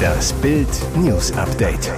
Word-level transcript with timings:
Das 0.00 0.32
Bild 0.34 0.68
News 0.96 1.32
Update. 1.32 1.92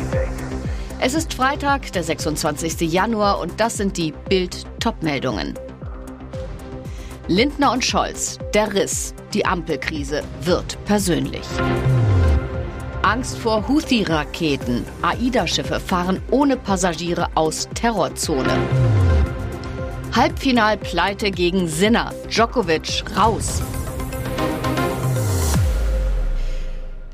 Es 1.01 1.15
ist 1.15 1.35
Freitag, 1.35 1.93
der 1.93 2.03
26. 2.03 2.81
Januar 2.93 3.41
und 3.41 3.59
das 3.59 3.77
sind 3.77 3.97
die 3.97 4.13
Bild 4.29 4.65
Topmeldungen. 4.81 5.55
Lindner 7.29 7.73
und 7.73 7.85
Scholz, 7.85 8.39
der 8.55 8.75
Riss, 8.75 9.15
die 9.35 9.47
Ampelkrise 9.47 10.23
wird 10.43 10.77
persönlich. 10.85 11.47
Angst 13.03 13.39
vor 13.39 13.67
Houthi-Raketen. 13.69 14.85
AIDA-Schiffe 15.03 15.81
fahren 15.81 16.21
ohne 16.31 16.57
Passagiere 16.57 17.29
aus 17.35 17.69
Terrorzone. 17.75 18.57
Halbfinalpleite 20.15 21.31
gegen 21.31 21.69
Sinner. 21.69 22.13
Djokovic 22.29 23.05
raus. 23.17 23.63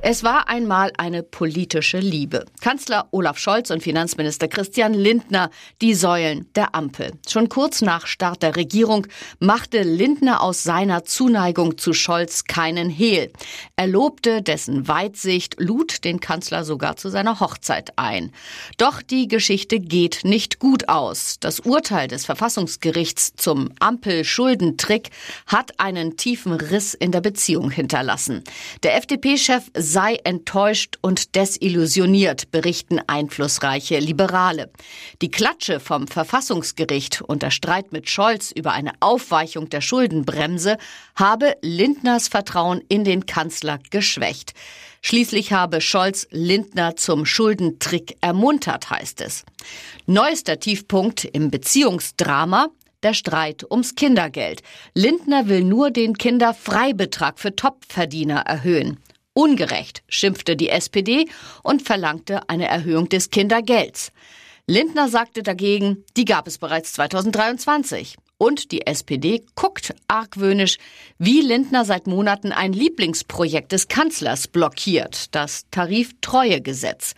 Es 0.00 0.22
war 0.22 0.48
einmal 0.48 0.92
eine 0.96 1.24
politische 1.24 1.98
Liebe. 1.98 2.44
Kanzler 2.60 3.08
Olaf 3.10 3.36
Scholz 3.36 3.70
und 3.70 3.82
Finanzminister 3.82 4.46
Christian 4.46 4.94
Lindner, 4.94 5.50
die 5.82 5.92
Säulen 5.92 6.48
der 6.54 6.76
Ampel. 6.76 7.14
Schon 7.28 7.48
kurz 7.48 7.82
nach 7.82 8.06
Start 8.06 8.44
der 8.44 8.54
Regierung 8.54 9.08
machte 9.40 9.82
Lindner 9.82 10.40
aus 10.40 10.62
seiner 10.62 11.02
Zuneigung 11.04 11.78
zu 11.78 11.94
Scholz 11.94 12.44
keinen 12.44 12.90
Hehl. 12.90 13.32
Er 13.74 13.88
lobte 13.88 14.40
dessen 14.40 14.86
Weitsicht, 14.86 15.56
lud 15.58 16.04
den 16.04 16.20
Kanzler 16.20 16.64
sogar 16.64 16.96
zu 16.96 17.08
seiner 17.08 17.40
Hochzeit 17.40 17.98
ein. 17.98 18.30
Doch 18.76 19.02
die 19.02 19.26
Geschichte 19.26 19.80
geht 19.80 20.20
nicht 20.22 20.60
gut 20.60 20.88
aus. 20.88 21.38
Das 21.40 21.58
Urteil 21.58 22.06
des 22.06 22.24
Verfassungsgerichts 22.24 23.32
zum 23.34 23.70
Ampel-Schuldentrick 23.80 25.10
hat 25.48 25.80
einen 25.80 26.16
tiefen 26.16 26.52
Riss 26.52 26.94
in 26.94 27.10
der 27.10 27.20
Beziehung 27.20 27.72
hinterlassen. 27.72 28.44
Der 28.84 28.96
FDP-Chef 28.96 29.64
sei 29.98 30.14
enttäuscht 30.22 30.96
und 31.02 31.34
desillusioniert, 31.34 32.52
berichten 32.52 33.00
einflussreiche 33.08 33.98
Liberale. 33.98 34.70
Die 35.22 35.28
Klatsche 35.28 35.80
vom 35.80 36.06
Verfassungsgericht 36.06 37.20
und 37.22 37.42
der 37.42 37.50
Streit 37.50 37.90
mit 37.90 38.08
Scholz 38.08 38.52
über 38.52 38.70
eine 38.70 38.92
Aufweichung 39.00 39.70
der 39.70 39.80
Schuldenbremse 39.80 40.78
habe 41.16 41.56
Lindners 41.62 42.28
Vertrauen 42.28 42.80
in 42.88 43.02
den 43.02 43.26
Kanzler 43.26 43.80
geschwächt. 43.90 44.54
Schließlich 45.02 45.52
habe 45.52 45.80
Scholz 45.80 46.28
Lindner 46.30 46.94
zum 46.94 47.26
Schuldentrick 47.26 48.18
ermuntert, 48.20 48.90
heißt 48.90 49.20
es. 49.20 49.44
Neuester 50.06 50.60
Tiefpunkt 50.60 51.24
im 51.24 51.50
Beziehungsdrama 51.50 52.68
der 53.02 53.14
Streit 53.14 53.68
ums 53.68 53.96
Kindergeld. 53.96 54.62
Lindner 54.94 55.48
will 55.48 55.64
nur 55.64 55.90
den 55.90 56.16
Kinderfreibetrag 56.16 57.40
für 57.40 57.56
Topverdiener 57.56 58.42
erhöhen. 58.42 59.00
Ungerecht, 59.38 60.02
schimpfte 60.08 60.56
die 60.56 60.68
SPD 60.68 61.28
und 61.62 61.82
verlangte 61.82 62.48
eine 62.48 62.66
Erhöhung 62.66 63.08
des 63.08 63.30
Kindergelds. 63.30 64.10
Lindner 64.66 65.08
sagte 65.08 65.44
dagegen, 65.44 66.04
die 66.16 66.24
gab 66.24 66.48
es 66.48 66.58
bereits 66.58 66.94
2023. 66.94 68.16
Und 68.36 68.72
die 68.72 68.84
SPD 68.84 69.44
guckt 69.54 69.94
argwöhnisch, 70.08 70.78
wie 71.18 71.40
Lindner 71.40 71.84
seit 71.84 72.08
Monaten 72.08 72.50
ein 72.50 72.72
Lieblingsprojekt 72.72 73.70
des 73.70 73.86
Kanzlers 73.86 74.48
blockiert, 74.48 75.32
das 75.36 75.66
Tariftreuegesetz. 75.70 77.14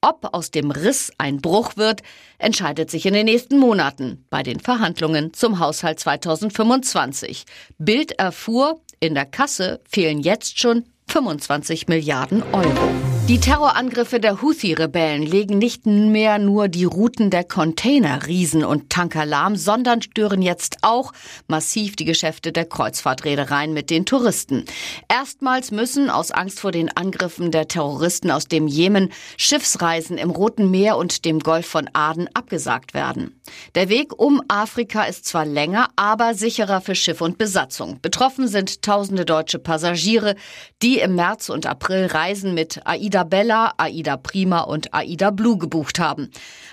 Ob 0.00 0.34
aus 0.34 0.50
dem 0.50 0.72
Riss 0.72 1.12
ein 1.18 1.40
Bruch 1.40 1.76
wird, 1.76 2.02
entscheidet 2.38 2.90
sich 2.90 3.06
in 3.06 3.14
den 3.14 3.26
nächsten 3.26 3.60
Monaten 3.60 4.24
bei 4.28 4.42
den 4.42 4.58
Verhandlungen 4.58 5.34
zum 5.34 5.60
Haushalt 5.60 6.00
2025. 6.00 7.44
Bild 7.78 8.18
erfuhr, 8.18 8.80
in 8.98 9.14
der 9.14 9.26
Kasse 9.26 9.80
fehlen 9.88 10.18
jetzt 10.18 10.58
schon 10.58 10.84
25 11.10 11.88
Milliarden 11.88 12.42
Euro. 12.52 13.19
Die 13.30 13.38
Terrorangriffe 13.38 14.18
der 14.18 14.42
Houthi-Rebellen 14.42 15.22
legen 15.22 15.58
nicht 15.58 15.86
mehr 15.86 16.40
nur 16.40 16.66
die 16.66 16.82
Routen 16.84 17.30
der 17.30 17.44
Container-Riesen 17.44 18.64
und 18.64 18.90
Tanker 18.90 19.24
lahm, 19.24 19.54
sondern 19.54 20.02
stören 20.02 20.42
jetzt 20.42 20.78
auch 20.82 21.12
massiv 21.46 21.94
die 21.94 22.04
Geschäfte 22.04 22.50
der 22.50 22.64
Kreuzfahrtreedereien 22.64 23.72
mit 23.72 23.88
den 23.88 24.04
Touristen. 24.04 24.64
Erstmals 25.08 25.70
müssen 25.70 26.10
aus 26.10 26.32
Angst 26.32 26.58
vor 26.58 26.72
den 26.72 26.88
Angriffen 26.96 27.52
der 27.52 27.68
Terroristen 27.68 28.32
aus 28.32 28.48
dem 28.48 28.66
Jemen 28.66 29.12
Schiffsreisen 29.36 30.18
im 30.18 30.30
Roten 30.30 30.68
Meer 30.68 30.96
und 30.96 31.24
dem 31.24 31.38
Golf 31.38 31.66
von 31.66 31.88
Aden 31.92 32.28
abgesagt 32.34 32.94
werden. 32.94 33.40
Der 33.76 33.88
Weg 33.88 34.18
um 34.18 34.42
Afrika 34.48 35.04
ist 35.04 35.24
zwar 35.24 35.44
länger, 35.44 35.90
aber 35.94 36.34
sicherer 36.34 36.80
für 36.80 36.96
Schiff 36.96 37.20
und 37.20 37.38
Besatzung. 37.38 38.00
Betroffen 38.02 38.48
sind 38.48 38.82
tausende 38.82 39.24
deutsche 39.24 39.60
Passagiere, 39.60 40.34
die 40.82 40.98
im 40.98 41.14
März 41.14 41.48
und 41.48 41.66
April 41.66 42.06
Reisen 42.06 42.54
mit 42.54 42.80
AIDA 42.84 43.19
AIDA 43.20 43.74
AIDA 43.76 44.16
Prima 44.16 44.60
und 44.60 44.94
AIDA 44.94 45.30
Blue 45.30 45.58
gebucht 45.58 45.98
haben. 45.98 46.30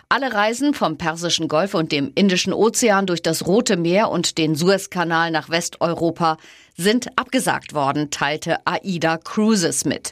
Alle 0.09 0.33
Reisen 0.33 0.73
vom 0.73 0.97
Persischen 0.97 1.47
Golf 1.47 1.73
und 1.73 1.91
dem 1.91 2.11
Indischen 2.15 2.53
Ozean 2.53 3.05
durch 3.05 3.21
das 3.21 3.45
Rote 3.45 3.75
Meer 3.75 4.09
und 4.09 4.37
den 4.37 4.55
Suezkanal 4.55 5.31
nach 5.31 5.49
Westeuropa 5.49 6.37
sind 6.75 7.07
abgesagt 7.17 7.73
worden, 7.73 8.09
teilte 8.11 8.65
AIDA 8.65 9.17
Cruises 9.17 9.83
mit. 9.83 10.11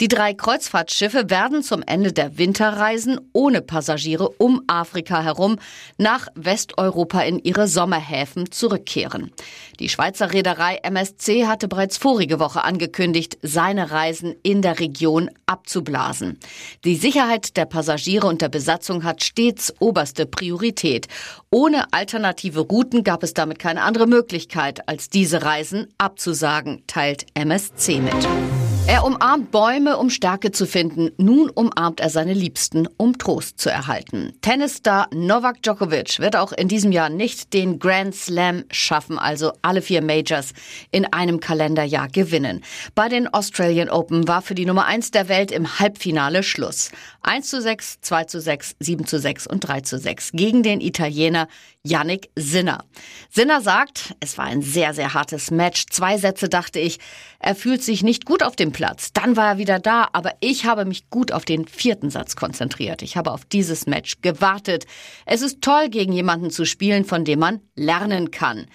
Die 0.00 0.08
drei 0.08 0.34
Kreuzfahrtschiffe 0.34 1.30
werden 1.30 1.62
zum 1.62 1.82
Ende 1.82 2.12
der 2.12 2.36
Winterreisen 2.36 3.20
ohne 3.32 3.62
Passagiere 3.62 4.28
um 4.38 4.62
Afrika 4.66 5.22
herum 5.22 5.58
nach 5.98 6.28
Westeuropa 6.34 7.20
in 7.20 7.38
ihre 7.38 7.68
Sommerhäfen 7.68 8.50
zurückkehren. 8.50 9.30
Die 9.78 9.88
Schweizer 9.88 10.32
Reederei 10.32 10.76
MSC 10.82 11.46
hatte 11.46 11.68
bereits 11.68 11.96
vorige 11.96 12.40
Woche 12.40 12.64
angekündigt, 12.64 13.38
seine 13.42 13.90
Reisen 13.90 14.34
in 14.42 14.62
der 14.62 14.80
Region 14.80 15.30
abzublasen. 15.46 16.38
Die 16.84 16.96
Sicherheit 16.96 17.56
der 17.56 17.66
Passagiere 17.66 18.26
und 18.26 18.42
der 18.42 18.48
Besatzung 18.48 19.04
hat 19.04 19.22
stets 19.22 19.72
oberste 19.78 20.26
Priorität. 20.26 21.06
Ohne 21.50 21.92
alternative 21.92 22.60
Routen 22.60 23.04
gab 23.04 23.22
es 23.22 23.34
damit 23.34 23.58
keine 23.58 23.82
andere 23.82 24.06
Möglichkeit, 24.06 24.88
als 24.88 25.08
diese 25.08 25.42
Reisen 25.42 25.88
abzusagen, 25.98 26.82
teilt 26.86 27.26
MSC 27.34 28.00
mit. 28.00 28.63
Er 28.86 29.02
umarmt 29.02 29.50
Bäume, 29.50 29.96
um 29.96 30.10
Stärke 30.10 30.52
zu 30.52 30.66
finden. 30.66 31.10
Nun 31.16 31.48
umarmt 31.48 32.00
er 32.00 32.10
seine 32.10 32.34
Liebsten, 32.34 32.86
um 32.98 33.16
Trost 33.16 33.58
zu 33.58 33.70
erhalten. 33.70 34.34
Tennisstar 34.42 35.08
Novak 35.10 35.62
Djokovic 35.62 36.20
wird 36.20 36.36
auch 36.36 36.52
in 36.52 36.68
diesem 36.68 36.92
Jahr 36.92 37.08
nicht 37.08 37.54
den 37.54 37.78
Grand 37.78 38.14
Slam 38.14 38.64
schaffen, 38.70 39.18
also 39.18 39.52
alle 39.62 39.80
vier 39.80 40.02
Majors 40.02 40.52
in 40.90 41.06
einem 41.06 41.40
Kalenderjahr 41.40 42.08
gewinnen. 42.08 42.62
Bei 42.94 43.08
den 43.08 43.26
Australian 43.26 43.88
Open 43.88 44.28
war 44.28 44.42
für 44.42 44.54
die 44.54 44.66
Nummer 44.66 44.84
eins 44.84 45.10
der 45.10 45.30
Welt 45.30 45.50
im 45.50 45.78
Halbfinale 45.78 46.42
Schluss. 46.42 46.90
1 47.22 47.48
zu 47.48 47.62
6, 47.62 48.02
2 48.02 48.24
zu 48.24 48.38
6, 48.38 48.76
7 48.80 49.06
zu 49.06 49.18
6 49.18 49.46
und 49.46 49.60
3 49.60 49.80
zu 49.80 49.98
6 49.98 50.32
gegen 50.32 50.62
den 50.62 50.82
Italiener 50.82 51.48
Yannick 51.86 52.30
Sinner. 52.36 52.84
Sinner 53.30 53.60
sagt, 53.60 54.14
es 54.20 54.36
war 54.38 54.44
ein 54.44 54.62
sehr, 54.62 54.94
sehr 54.94 55.14
hartes 55.14 55.50
Match. 55.50 55.86
Zwei 55.90 56.16
Sätze 56.18 56.48
dachte 56.48 56.80
ich, 56.80 56.98
er 57.38 57.54
fühlt 57.54 57.82
sich 57.82 58.02
nicht 58.02 58.24
gut 58.24 58.42
auf 58.42 58.56
dem 58.56 58.72
Platz. 58.74 59.14
Dann 59.14 59.38
war 59.38 59.52
er 59.52 59.58
wieder 59.58 59.78
da, 59.78 60.08
aber 60.12 60.32
ich 60.40 60.66
habe 60.66 60.84
mich 60.84 61.08
gut 61.08 61.32
auf 61.32 61.46
den 61.46 61.66
vierten 61.66 62.10
Satz 62.10 62.36
konzentriert. 62.36 63.00
Ich 63.00 63.16
habe 63.16 63.30
auf 63.30 63.46
dieses 63.46 63.86
Match 63.86 64.20
gewartet. 64.20 64.84
Es 65.24 65.40
ist 65.40 65.62
toll, 65.62 65.88
gegen 65.88 66.12
jemanden 66.12 66.50
zu 66.50 66.66
spielen, 66.66 67.06
von 67.06 67.24
dem 67.24 67.38
man 67.38 67.60
lernen 67.74 68.30
kann. 68.30 68.66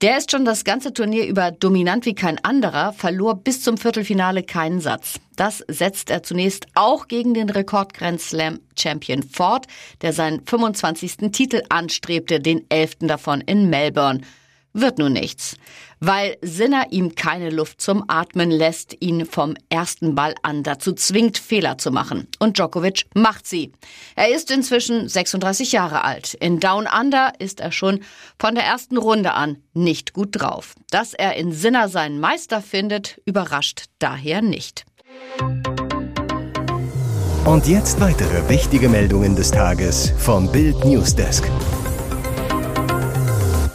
Der 0.00 0.18
ist 0.18 0.32
schon 0.32 0.44
das 0.44 0.64
ganze 0.64 0.92
Turnier 0.92 1.28
über 1.28 1.52
dominant 1.52 2.06
wie 2.06 2.16
kein 2.16 2.44
anderer, 2.44 2.92
verlor 2.92 3.36
bis 3.36 3.62
zum 3.62 3.78
Viertelfinale 3.78 4.42
keinen 4.42 4.80
Satz. 4.80 5.20
Das 5.36 5.62
setzt 5.68 6.10
er 6.10 6.24
zunächst 6.24 6.66
auch 6.74 7.06
gegen 7.06 7.34
den 7.34 7.48
Rekord 7.48 7.94
Grand 7.94 8.20
Slam 8.20 8.58
Champion 8.76 9.22
fort, 9.22 9.66
der 10.00 10.12
seinen 10.12 10.44
25. 10.44 11.30
Titel 11.30 11.62
anstrebte, 11.68 12.40
den 12.40 12.68
11. 12.68 12.96
davon 13.02 13.42
in 13.42 13.70
Melbourne 13.70 14.22
wird 14.72 14.98
nun 14.98 15.12
nichts, 15.12 15.56
weil 16.00 16.36
Sinner 16.42 16.86
ihm 16.90 17.14
keine 17.14 17.50
Luft 17.50 17.80
zum 17.80 18.04
Atmen 18.08 18.50
lässt, 18.50 18.96
ihn 19.00 19.26
vom 19.26 19.54
ersten 19.68 20.14
Ball 20.14 20.34
an 20.42 20.62
dazu 20.62 20.92
zwingt, 20.92 21.38
Fehler 21.38 21.78
zu 21.78 21.90
machen. 21.90 22.28
Und 22.38 22.58
Djokovic 22.58 23.04
macht 23.14 23.46
sie. 23.46 23.72
Er 24.16 24.34
ist 24.34 24.50
inzwischen 24.50 25.08
36 25.08 25.72
Jahre 25.72 26.04
alt. 26.04 26.34
In 26.34 26.60
Down 26.60 26.86
Under 26.86 27.32
ist 27.38 27.60
er 27.60 27.72
schon 27.72 28.00
von 28.38 28.54
der 28.54 28.64
ersten 28.64 28.96
Runde 28.96 29.32
an 29.32 29.58
nicht 29.74 30.12
gut 30.12 30.30
drauf. 30.32 30.74
Dass 30.90 31.14
er 31.14 31.36
in 31.36 31.52
Sinner 31.52 31.88
seinen 31.88 32.20
Meister 32.20 32.62
findet, 32.62 33.20
überrascht 33.24 33.84
daher 33.98 34.42
nicht. 34.42 34.84
Und 37.44 37.66
jetzt 37.66 38.00
weitere 38.00 38.48
wichtige 38.48 38.88
Meldungen 38.88 39.34
des 39.34 39.50
Tages 39.50 40.12
vom 40.16 40.50
Bild 40.50 40.84
Newsdesk. 40.84 41.44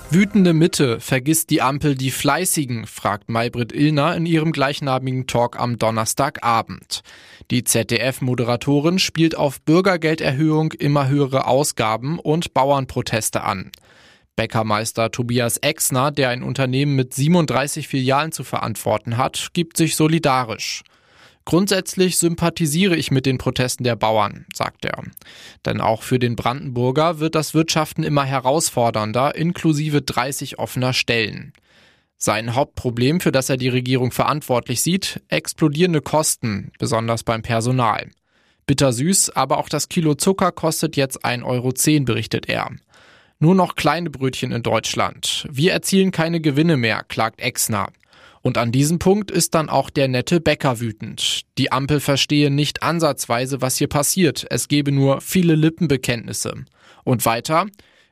Wütende 0.10 0.54
Mitte, 0.54 1.02
vergisst 1.02 1.50
die 1.50 1.62
Ampel 1.62 1.94
die 1.94 2.12
Fleißigen, 2.12 2.88
fragt 2.88 3.30
Maybrit 3.30 3.74
Illner 3.74 4.16
in 4.16 4.26
ihrem 4.26 4.54
gleichnamigen 4.54 5.28
Talk 5.28 5.60
am 5.60 5.78
Donnerstagabend. 5.78 7.02
Die 7.52 7.66
ZDF-Moderatorin 7.66 9.00
spielt 9.00 9.36
auf 9.36 9.60
Bürgergelderhöhung, 9.62 10.72
immer 10.72 11.10
höhere 11.10 11.46
Ausgaben 11.46 12.20
und 12.20 12.54
Bauernproteste 12.54 13.44
an. 13.44 13.70
Bäckermeister 14.38 15.12
Tobias 15.12 15.58
Exner, 15.58 16.12
der 16.12 16.30
ein 16.30 16.42
Unternehmen 16.42 16.96
mit 16.96 17.14
37 17.14 17.90
Filialen 17.90 18.32
zu 18.32 18.46
verantworten 18.46 19.18
hat, 19.18 19.50
gibt 19.52 19.76
sich 19.76 19.98
solidarisch. 19.98 20.84
Grundsätzlich 21.48 22.18
sympathisiere 22.18 22.98
ich 22.98 23.10
mit 23.10 23.26
den 23.26 23.38
Protesten 23.38 23.86
der 23.86 23.96
Bauern, 23.96 24.46
sagt 24.54 24.84
er. 24.84 25.02
Denn 25.66 25.80
auch 25.80 26.04
für 26.04 26.20
den 26.20 26.36
Brandenburger 26.36 27.22
wird 27.22 27.36
das 27.36 27.54
Wirtschaften 27.54 28.04
immer 28.04 28.26
herausfordernder, 28.26 29.34
inklusive 29.34 30.02
30 30.02 30.60
offener 30.60 30.92
Stellen. 30.92 31.54
Sein 32.18 32.54
Hauptproblem, 32.54 33.22
für 33.22 33.32
das 33.32 33.50
er 33.50 33.56
die 33.56 33.70
Regierung 33.70 34.12
verantwortlich 34.12 34.82
sieht, 34.82 35.22
explodierende 35.30 36.02
Kosten, 36.02 36.74
besonders 36.80 37.24
beim 37.24 37.44
Personal. 37.44 38.10
Bittersüß, 38.66 39.30
aber 39.30 39.60
auch 39.60 39.70
das 39.70 39.88
Kilo 39.88 40.16
Zucker 40.16 40.52
kostet 40.52 40.98
jetzt 40.98 41.24
1,10 41.24 41.46
Euro, 41.46 41.72
berichtet 42.04 42.50
er. 42.50 42.72
Nur 43.40 43.56
noch 43.56 43.76
kleine 43.76 44.10
Brötchen 44.10 44.52
in 44.52 44.64
Deutschland. 44.64 45.48
Wir 45.50 45.72
erzielen 45.72 46.12
keine 46.12 46.42
Gewinne 46.42 46.76
mehr, 46.76 47.06
klagt 47.08 47.40
Exner. 47.40 47.88
Und 48.48 48.58
an 48.58 48.72
diesem 48.72 48.98
Punkt 48.98 49.30
ist 49.30 49.56
dann 49.56 49.68
auch 49.68 49.90
der 49.90 50.08
nette 50.08 50.40
Bäcker 50.40 50.80
wütend. 50.80 51.42
Die 51.58 51.74
Ampel 51.74 52.00
verstehe 52.00 52.50
nicht 52.50 52.82
ansatzweise, 52.82 53.62
was 53.62 53.76
hier 53.76 53.90
passiert. 53.90 54.48
Es 54.50 54.70
gebe 54.70 54.94
nur 54.94 55.20
viele 55.20 55.56
Lippenbekenntnisse. 55.56 56.54
Und 57.04 57.26
weiter, 57.26 57.66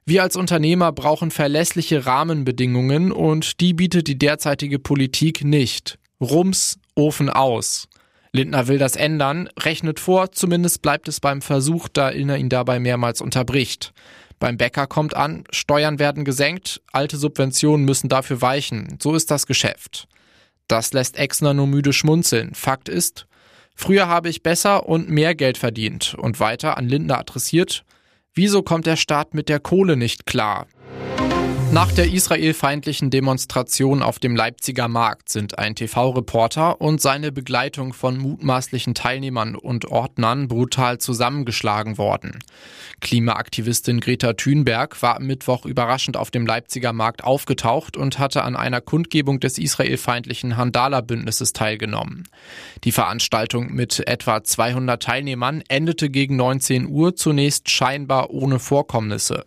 wir 0.06 0.24
als 0.24 0.36
Unternehmer 0.36 0.92
brauchen 0.92 1.32
verlässliche 1.32 2.06
Rahmenbedingungen 2.06 3.14
und 3.14 3.62
die 3.62 3.74
bietet 3.74 4.10
die 4.10 4.18
derzeitige 4.20 4.78
Politik 4.78 5.46
nicht. 5.46 6.00
Rums, 6.20 6.80
Ofen 6.96 7.30
aus. 7.30 7.88
Lindner 8.34 8.68
will 8.68 8.78
das 8.78 8.98
ändern, 8.98 9.48
rechnet 9.58 10.02
vor, 10.02 10.34
zumindest 10.34 10.82
bleibt 10.82 11.08
es 11.08 11.22
beim 11.22 11.42
Versuch, 11.42 11.88
da 11.88 12.12
Illner 12.12 12.36
ihn 12.36 12.50
dabei 12.50 12.82
mehrmals 12.82 13.22
unterbricht. 13.22 13.94
Beim 14.40 14.58
Bäcker 14.58 14.86
kommt 14.86 15.16
an, 15.16 15.46
Steuern 15.52 15.98
werden 15.98 16.26
gesenkt, 16.26 16.82
alte 16.92 17.16
Subventionen 17.16 17.86
müssen 17.86 18.10
dafür 18.10 18.42
weichen. 18.42 18.98
So 19.02 19.16
ist 19.16 19.32
das 19.32 19.48
Geschäft. 19.48 20.10
Das 20.68 20.94
lässt 20.94 21.18
Exner 21.18 21.54
nur 21.54 21.68
müde 21.68 21.94
schmunzeln. 21.94 22.56
Fakt 22.56 22.90
ist, 22.90 23.28
früher 23.76 24.08
habe 24.08 24.30
ich 24.30 24.44
besser 24.44 24.88
und 24.88 25.10
mehr 25.10 25.36
Geld 25.36 25.58
verdient 25.58 26.16
und 26.18 26.40
weiter 26.40 26.78
an 26.78 26.88
Lindner 26.88 27.20
adressiert, 27.20 27.86
Wieso 28.38 28.64
kommt 28.64 28.86
der 28.86 28.98
Staat 28.98 29.34
mit 29.34 29.48
der 29.48 29.62
Kohle 29.62 29.96
nicht 29.96 30.26
klar? 30.26 30.68
Nach 31.76 31.92
der 31.92 32.10
israelfeindlichen 32.10 33.10
Demonstration 33.10 34.02
auf 34.02 34.18
dem 34.18 34.34
Leipziger 34.34 34.88
Markt 34.88 35.28
sind 35.28 35.60
ein 35.60 35.76
TV-Reporter 35.76 36.80
und 36.80 37.02
seine 37.02 37.34
Begleitung 37.34 37.92
von 37.92 38.18
mutmaßlichen 38.18 38.94
Teilnehmern 38.94 39.56
und 39.58 39.84
Ordnern 39.84 40.48
brutal 40.48 41.00
zusammengeschlagen 41.00 41.98
worden. 41.98 42.40
Klimaaktivistin 43.02 44.00
Greta 44.00 44.32
Thunberg 44.32 45.02
war 45.02 45.18
am 45.18 45.28
Mittwoch 45.28 45.66
überraschend 45.66 46.16
auf 46.16 46.32
dem 46.32 46.46
Leipziger 46.46 46.94
Markt 46.94 47.26
aufgetaucht 47.26 47.98
und 47.98 48.20
hatte 48.20 48.44
an 48.46 48.56
einer 48.56 48.80
Kundgebung 48.80 49.42
des 49.42 49.58
israelfeindlichen 49.58 50.56
Handala-Bündnisses 50.56 51.52
teilgenommen. 51.52 52.24
Die 52.86 52.94
Veranstaltung 52.94 53.74
mit 53.74 54.00
etwa 54.08 54.42
200 54.42 55.04
Teilnehmern 55.04 55.62
endete 55.68 56.10
gegen 56.10 56.38
19 56.38 56.88
Uhr 56.88 57.18
zunächst 57.18 57.70
scheinbar 57.70 58.30
ohne 58.30 58.60
Vorkommnisse. 58.60 59.44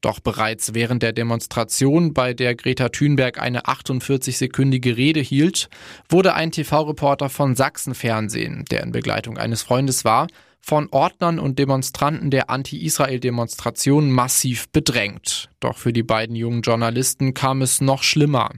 Doch 0.00 0.20
bereits 0.20 0.72
während 0.72 1.02
der 1.02 1.12
Demonstration, 1.12 2.14
bei 2.14 2.32
der 2.32 2.54
Greta 2.54 2.88
Thunberg 2.88 3.38
eine 3.38 3.64
48-sekündige 3.66 4.96
Rede 4.96 5.20
hielt, 5.20 5.68
wurde 6.08 6.34
ein 6.34 6.52
TV-Reporter 6.52 7.28
von 7.28 7.54
Sachsenfernsehen, 7.54 8.64
der 8.70 8.82
in 8.82 8.92
Begleitung 8.92 9.36
eines 9.36 9.62
Freundes 9.62 10.04
war, 10.04 10.26
von 10.62 10.88
Ordnern 10.90 11.38
und 11.38 11.58
Demonstranten 11.58 12.30
der 12.30 12.50
Anti-Israel-Demonstration 12.50 14.10
massiv 14.10 14.68
bedrängt. 14.70 15.48
Doch 15.58 15.76
für 15.76 15.92
die 15.92 16.02
beiden 16.02 16.36
jungen 16.36 16.62
Journalisten 16.62 17.34
kam 17.34 17.62
es 17.62 17.80
noch 17.80 18.02
schlimmer. 18.02 18.50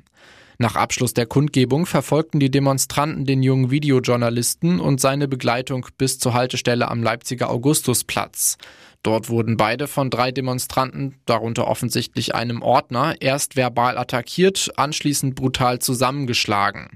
Nach 0.62 0.76
Abschluss 0.76 1.12
der 1.12 1.26
Kundgebung 1.26 1.86
verfolgten 1.86 2.38
die 2.38 2.48
Demonstranten 2.48 3.24
den 3.24 3.42
jungen 3.42 3.72
Videojournalisten 3.72 4.78
und 4.78 5.00
seine 5.00 5.26
Begleitung 5.26 5.88
bis 5.98 6.20
zur 6.20 6.34
Haltestelle 6.34 6.88
am 6.88 7.02
Leipziger 7.02 7.50
Augustusplatz. 7.50 8.58
Dort 9.02 9.28
wurden 9.28 9.56
beide 9.56 9.88
von 9.88 10.08
drei 10.08 10.30
Demonstranten, 10.30 11.16
darunter 11.26 11.66
offensichtlich 11.66 12.36
einem 12.36 12.62
Ordner, 12.62 13.16
erst 13.18 13.56
verbal 13.56 13.98
attackiert, 13.98 14.70
anschließend 14.76 15.34
brutal 15.34 15.80
zusammengeschlagen. 15.80 16.90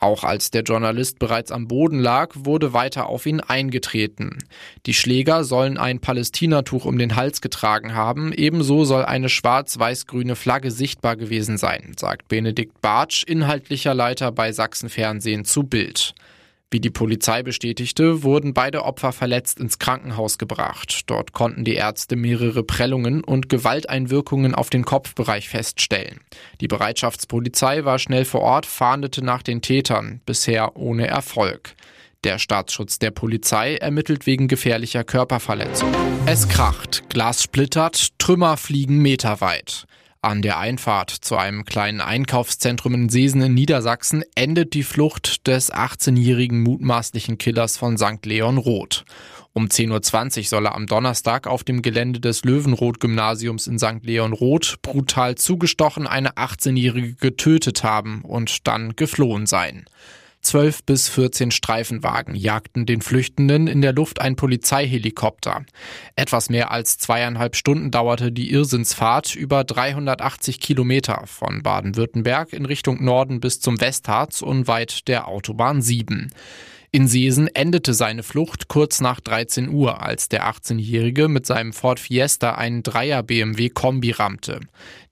Auch 0.00 0.24
als 0.24 0.50
der 0.50 0.62
Journalist 0.62 1.18
bereits 1.18 1.52
am 1.52 1.68
Boden 1.68 1.98
lag, 1.98 2.30
wurde 2.34 2.72
weiter 2.72 3.06
auf 3.06 3.26
ihn 3.26 3.40
eingetreten. 3.40 4.38
Die 4.86 4.94
Schläger 4.94 5.44
sollen 5.44 5.76
ein 5.76 6.00
Palästinatuch 6.00 6.86
um 6.86 6.96
den 6.98 7.16
Hals 7.16 7.42
getragen 7.42 7.94
haben, 7.94 8.32
ebenso 8.32 8.84
soll 8.84 9.04
eine 9.04 9.28
schwarz-weiß-grüne 9.28 10.36
Flagge 10.36 10.70
sichtbar 10.70 11.16
gewesen 11.16 11.58
sein, 11.58 11.92
sagt 11.98 12.28
Benedikt 12.28 12.80
Bartsch, 12.80 13.24
inhaltlicher 13.24 13.92
Leiter 13.92 14.32
bei 14.32 14.52
Sachsenfernsehen 14.52 15.44
zu 15.44 15.64
Bild. 15.64 16.14
Wie 16.72 16.78
die 16.80 16.90
Polizei 16.90 17.42
bestätigte, 17.42 18.22
wurden 18.22 18.54
beide 18.54 18.84
Opfer 18.84 19.10
verletzt 19.10 19.58
ins 19.58 19.80
Krankenhaus 19.80 20.38
gebracht. 20.38 21.00
Dort 21.06 21.32
konnten 21.32 21.64
die 21.64 21.74
Ärzte 21.74 22.14
mehrere 22.14 22.62
Prellungen 22.62 23.24
und 23.24 23.48
Gewalteinwirkungen 23.48 24.54
auf 24.54 24.70
den 24.70 24.84
Kopfbereich 24.84 25.48
feststellen. 25.48 26.20
Die 26.60 26.68
Bereitschaftspolizei 26.68 27.84
war 27.84 27.98
schnell 27.98 28.24
vor 28.24 28.42
Ort, 28.42 28.66
fahndete 28.66 29.24
nach 29.24 29.42
den 29.42 29.62
Tätern, 29.62 30.20
bisher 30.26 30.76
ohne 30.76 31.08
Erfolg. 31.08 31.74
Der 32.22 32.38
Staatsschutz 32.38 33.00
der 33.00 33.10
Polizei 33.10 33.76
ermittelt 33.76 34.26
wegen 34.26 34.46
gefährlicher 34.46 35.02
Körperverletzung. 35.02 35.92
Es 36.26 36.48
kracht, 36.48 37.02
Glas 37.08 37.42
splittert, 37.42 38.10
Trümmer 38.18 38.56
fliegen 38.56 38.98
meterweit. 38.98 39.86
An 40.22 40.42
der 40.42 40.58
Einfahrt 40.58 41.08
zu 41.08 41.38
einem 41.38 41.64
kleinen 41.64 42.02
Einkaufszentrum 42.02 42.92
in 42.92 43.08
Seesen 43.08 43.40
in 43.40 43.54
Niedersachsen 43.54 44.22
endet 44.34 44.74
die 44.74 44.82
Flucht 44.82 45.46
des 45.46 45.72
18-jährigen 45.72 46.62
mutmaßlichen 46.62 47.38
Killers 47.38 47.78
von 47.78 47.96
St. 47.96 48.26
Leon 48.26 48.58
Roth. 48.58 49.06
Um 49.54 49.68
10.20 49.68 50.38
Uhr 50.38 50.44
soll 50.44 50.66
er 50.66 50.74
am 50.74 50.86
Donnerstag 50.86 51.46
auf 51.46 51.64
dem 51.64 51.80
Gelände 51.80 52.20
des 52.20 52.44
Löwenroth-Gymnasiums 52.44 53.66
in 53.66 53.78
St. 53.78 54.02
Leon 54.02 54.34
Roth 54.34 54.82
brutal 54.82 55.36
zugestochen 55.36 56.06
eine 56.06 56.32
18-jährige 56.32 57.14
getötet 57.14 57.82
haben 57.82 58.20
und 58.20 58.66
dann 58.66 58.96
geflohen 58.96 59.46
sein. 59.46 59.86
Zwölf 60.42 60.82
bis 60.84 61.08
14 61.08 61.50
Streifenwagen 61.50 62.34
jagten 62.34 62.86
den 62.86 63.02
Flüchtenden 63.02 63.66
in 63.66 63.82
der 63.82 63.92
Luft 63.92 64.20
ein 64.20 64.36
Polizeihelikopter. 64.36 65.64
Etwas 66.16 66.48
mehr 66.48 66.70
als 66.70 66.96
zweieinhalb 66.96 67.56
Stunden 67.56 67.90
dauerte 67.90 68.32
die 68.32 68.50
Irrsinnsfahrt 68.50 69.34
über 69.34 69.64
380 69.64 70.58
Kilometer 70.58 71.24
von 71.26 71.62
Baden-Württemberg 71.62 72.54
in 72.54 72.64
Richtung 72.64 73.04
Norden 73.04 73.40
bis 73.40 73.60
zum 73.60 73.80
Westharz 73.80 74.40
unweit 74.40 75.08
der 75.08 75.28
Autobahn 75.28 75.82
7. 75.82 76.32
In 76.92 77.06
Seesen 77.06 77.46
endete 77.46 77.94
seine 77.94 78.24
Flucht 78.24 78.66
kurz 78.66 79.00
nach 79.00 79.20
13 79.20 79.68
Uhr, 79.68 80.02
als 80.02 80.28
der 80.28 80.50
18-Jährige 80.50 81.28
mit 81.28 81.46
seinem 81.46 81.72
Ford 81.72 82.00
Fiesta 82.00 82.56
einen 82.56 82.82
Dreier 82.82 83.22
BMW 83.22 83.68
Kombi 83.68 84.10
rammte. 84.10 84.58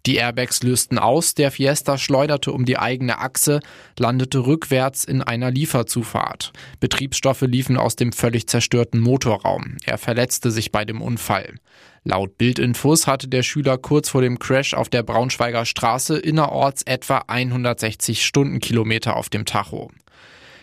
Die 0.04 0.16
Airbags 0.16 0.64
lösten 0.64 0.98
aus, 0.98 1.34
der 1.34 1.52
Fiesta 1.52 1.96
schleuderte 1.96 2.50
um 2.50 2.64
die 2.64 2.78
eigene 2.78 3.18
Achse, 3.18 3.60
landete 3.96 4.44
rückwärts 4.44 5.04
in 5.04 5.22
einer 5.22 5.52
Lieferzufahrt. 5.52 6.52
Betriebsstoffe 6.80 7.42
liefen 7.42 7.76
aus 7.76 7.94
dem 7.94 8.10
völlig 8.10 8.48
zerstörten 8.48 9.00
Motorraum. 9.00 9.76
Er 9.84 9.98
verletzte 9.98 10.50
sich 10.50 10.72
bei 10.72 10.84
dem 10.84 11.00
Unfall. 11.00 11.54
Laut 12.02 12.38
Bildinfos 12.38 13.06
hatte 13.06 13.28
der 13.28 13.44
Schüler 13.44 13.78
kurz 13.78 14.08
vor 14.08 14.22
dem 14.22 14.40
Crash 14.40 14.74
auf 14.74 14.88
der 14.88 15.04
Braunschweiger 15.04 15.64
Straße 15.64 16.18
innerorts 16.18 16.82
etwa 16.82 17.18
160 17.28 18.24
Stundenkilometer 18.24 19.14
auf 19.14 19.28
dem 19.28 19.44
Tacho. 19.44 19.92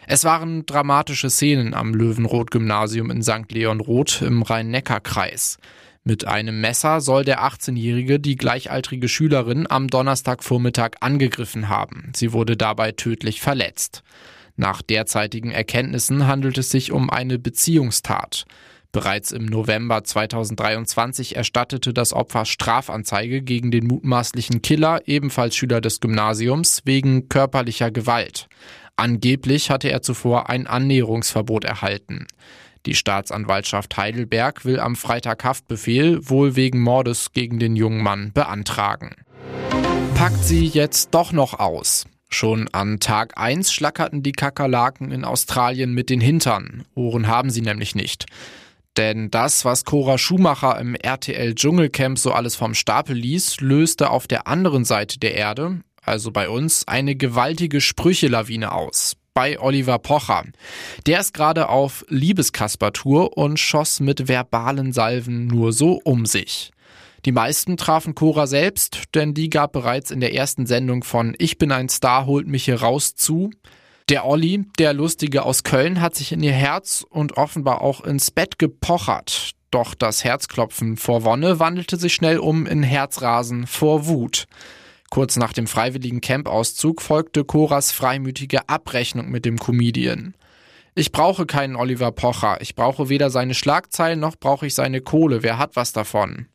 Es 0.07 0.23
waren 0.23 0.65
dramatische 0.65 1.29
Szenen 1.29 1.73
am 1.73 1.93
Löwenroth-Gymnasium 1.93 3.09
in 3.09 3.23
St. 3.23 3.51
Leon 3.51 3.79
Roth 3.79 4.21
im 4.21 4.43
Rhein-Neckar-Kreis. 4.43 5.57
Mit 6.03 6.27
einem 6.27 6.61
Messer 6.61 7.01
soll 7.01 7.25
der 7.25 7.41
18-Jährige 7.43 8.19
die 8.19 8.35
gleichaltrige 8.35 9.09
Schülerin 9.09 9.65
am 9.67 9.87
Donnerstagvormittag 9.87 10.91
angegriffen 10.99 11.67
haben. 11.67 12.11
Sie 12.15 12.31
wurde 12.31 12.55
dabei 12.55 12.91
tödlich 12.91 13.41
verletzt. 13.41 14.03
Nach 14.55 14.83
derzeitigen 14.83 15.49
Erkenntnissen 15.49 16.27
handelt 16.27 16.59
es 16.59 16.69
sich 16.69 16.91
um 16.91 17.09
eine 17.09 17.39
Beziehungstat. 17.39 18.45
Bereits 18.91 19.31
im 19.31 19.45
November 19.45 20.03
2023 20.03 21.35
erstattete 21.35 21.93
das 21.93 22.13
Opfer 22.13 22.45
Strafanzeige 22.45 23.41
gegen 23.41 23.71
den 23.71 23.87
mutmaßlichen 23.87 24.61
Killer, 24.61 25.01
ebenfalls 25.05 25.55
Schüler 25.55 25.81
des 25.81 25.99
Gymnasiums, 25.99 26.83
wegen 26.85 27.27
körperlicher 27.27 27.91
Gewalt. 27.91 28.47
Angeblich 28.97 29.69
hatte 29.69 29.89
er 29.89 30.01
zuvor 30.01 30.49
ein 30.49 30.67
Annäherungsverbot 30.67 31.65
erhalten. 31.65 32.27
Die 32.85 32.95
Staatsanwaltschaft 32.95 33.97
Heidelberg 33.97 34.63
will 34.63 34.79
am 34.79 34.95
Freitag 34.95 35.43
Haftbefehl 35.43 36.29
wohl 36.29 36.55
wegen 36.55 36.81
Mordes 36.81 37.31
gegen 37.33 37.59
den 37.59 37.75
jungen 37.75 38.03
Mann 38.03 38.31
beantragen. 38.31 39.15
Packt 40.13 40.43
sie 40.43 40.65
jetzt 40.65 41.13
doch 41.13 41.31
noch 41.31 41.59
aus. 41.59 42.05
Schon 42.29 42.67
an 42.73 42.99
Tag 42.99 43.37
1 43.37 43.73
schlackerten 43.73 44.23
die 44.23 44.31
Kakerlaken 44.31 45.11
in 45.11 45.25
Australien 45.25 45.93
mit 45.93 46.09
den 46.09 46.21
Hintern. 46.21 46.85
Ohren 46.95 47.27
haben 47.27 47.49
sie 47.49 47.61
nämlich 47.61 47.95
nicht. 47.95 48.25
Denn 48.97 49.29
das, 49.29 49.65
was 49.65 49.83
Cora 49.83 50.17
Schumacher 50.17 50.79
im 50.79 50.95
RTL 50.95 51.53
Dschungelcamp 51.53 52.17
so 52.17 52.31
alles 52.31 52.55
vom 52.55 52.73
Stapel 52.73 53.15
ließ, 53.15 53.59
löste 53.59 54.09
auf 54.09 54.27
der 54.27 54.47
anderen 54.47 54.85
Seite 54.85 55.19
der 55.19 55.35
Erde, 55.35 55.81
also 56.05 56.31
bei 56.31 56.49
uns, 56.49 56.87
eine 56.87 57.15
gewaltige 57.15 57.81
Sprüchelawine 57.81 58.71
aus. 58.71 59.15
bei 59.33 59.59
Oliver 59.59 59.99
Pocher. 59.99 60.45
Der 61.07 61.19
ist 61.19 61.33
gerade 61.33 61.67
auf 61.67 62.05
Liebeskasper-Tour 62.07 63.37
und 63.37 63.59
schoss 63.59 63.99
mit 63.99 64.29
verbalen 64.29 64.93
Salven 64.93 65.47
nur 65.47 65.73
so 65.73 65.99
um 66.05 66.25
sich. 66.25 66.71
Die 67.25 67.33
meisten 67.33 67.75
trafen 67.75 68.15
Cora 68.15 68.47
selbst, 68.47 69.03
denn 69.13 69.33
die 69.33 69.49
gab 69.49 69.73
bereits 69.73 70.09
in 70.09 70.21
der 70.21 70.33
ersten 70.33 70.65
Sendung 70.67 71.03
von 71.03 71.35
Ich 71.37 71.57
bin 71.57 71.71
ein 71.73 71.89
Star, 71.89 72.27
holt 72.27 72.47
mich 72.47 72.65
hier 72.65 72.81
raus 72.81 73.15
zu. 73.15 73.49
Der 74.07 74.25
Olli, 74.25 74.65
der 74.77 74.93
Lustige 74.93 75.43
aus 75.43 75.63
Köln, 75.63 75.99
hat 75.99 76.15
sich 76.15 76.31
in 76.31 76.43
ihr 76.43 76.53
Herz 76.53 77.03
und 77.09 77.35
offenbar 77.35 77.81
auch 77.81 78.01
ins 78.01 78.29
Bett 78.31 78.59
gepochert. 78.59 79.51
Doch 79.71 79.95
das 79.95 80.23
Herzklopfen 80.23 80.95
vor 80.95 81.23
Wonne 81.23 81.59
wandelte 81.59 81.97
sich 81.97 82.13
schnell 82.13 82.37
um 82.37 82.67
in 82.67 82.83
Herzrasen 82.83 83.65
vor 83.65 84.05
Wut. 84.05 84.45
Kurz 85.09 85.37
nach 85.37 85.53
dem 85.53 85.67
freiwilligen 85.67 86.21
Campauszug 86.21 87.01
folgte 87.01 87.43
Coras 87.43 87.91
freimütige 87.91 88.67
Abrechnung 88.69 89.29
mit 89.29 89.45
dem 89.45 89.57
Comedian. 89.57 90.35
Ich 90.95 91.11
brauche 91.11 91.45
keinen 91.45 91.75
Oliver 91.75 92.11
Pocher. 92.11 92.61
Ich 92.61 92.75
brauche 92.75 93.09
weder 93.09 93.29
seine 93.29 93.53
Schlagzeilen 93.53 94.19
noch 94.19 94.37
brauche 94.37 94.65
ich 94.65 94.73
seine 94.73 95.01
Kohle. 95.01 95.43
Wer 95.43 95.57
hat 95.57 95.75
was 95.75 95.91
davon? 95.91 96.47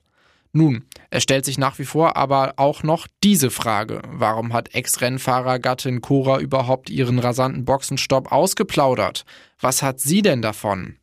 Nun, 0.53 0.85
es 1.11 1.23
stellt 1.23 1.45
sich 1.45 1.59
nach 1.59 1.79
wie 1.79 1.85
vor 1.85 2.17
aber 2.17 2.55
auch 2.57 2.83
noch 2.83 3.07
diese 3.23 3.51
Frage. 3.51 4.03
Warum 4.09 4.53
hat 4.53 4.75
Ex-Rennfahrergattin 4.75 6.01
Cora 6.01 6.41
überhaupt 6.41 6.91
ihren 6.91 7.21
rasanten 7.21 7.65
Boxenstopp 7.65 8.33
ausgeplaudert? 8.33 9.25
Was 9.61 9.83
hat 9.83 10.01
sie 10.01 10.23
denn 10.23 10.43
davon? 10.43 10.97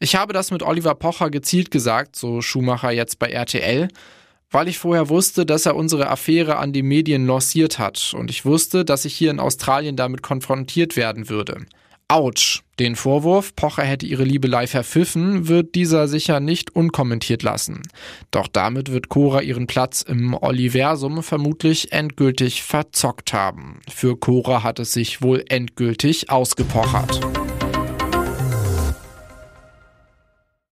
Ich 0.00 0.16
habe 0.16 0.32
das 0.32 0.50
mit 0.50 0.62
Oliver 0.62 0.94
Pocher 0.96 1.30
gezielt 1.30 1.70
gesagt, 1.70 2.16
so 2.16 2.40
Schumacher 2.40 2.90
jetzt 2.90 3.18
bei 3.18 3.28
RTL, 3.28 3.88
weil 4.54 4.68
ich 4.68 4.78
vorher 4.78 5.08
wusste, 5.08 5.44
dass 5.44 5.66
er 5.66 5.74
unsere 5.74 6.08
Affäre 6.08 6.56
an 6.56 6.72
die 6.72 6.84
Medien 6.84 7.26
lanciert 7.26 7.78
hat 7.80 8.14
und 8.16 8.30
ich 8.30 8.44
wusste, 8.44 8.84
dass 8.84 9.04
ich 9.04 9.14
hier 9.14 9.32
in 9.32 9.40
Australien 9.40 9.96
damit 9.96 10.22
konfrontiert 10.22 10.96
werden 10.96 11.28
würde. 11.28 11.66
Autsch. 12.06 12.62
Den 12.78 12.96
Vorwurf, 12.96 13.54
Pocher 13.56 13.82
hätte 13.82 14.06
ihre 14.06 14.24
Liebelei 14.24 14.66
verpfiffen, 14.66 15.48
wird 15.48 15.74
dieser 15.74 16.06
sicher 16.08 16.40
nicht 16.40 16.74
unkommentiert 16.74 17.42
lassen. 17.42 17.82
Doch 18.30 18.48
damit 18.48 18.92
wird 18.92 19.08
Cora 19.08 19.40
ihren 19.40 19.66
Platz 19.66 20.02
im 20.02 20.34
Oliversum 20.34 21.22
vermutlich 21.22 21.92
endgültig 21.92 22.62
verzockt 22.62 23.32
haben. 23.32 23.80
Für 23.88 24.16
Cora 24.16 24.62
hat 24.62 24.78
es 24.80 24.92
sich 24.92 25.22
wohl 25.22 25.44
endgültig 25.48 26.30
ausgepochert. 26.30 27.20